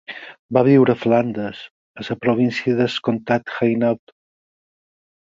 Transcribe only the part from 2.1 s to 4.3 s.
província del Comtat d'Hainaut.